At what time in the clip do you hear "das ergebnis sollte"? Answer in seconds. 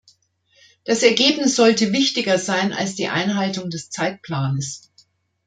0.83-1.91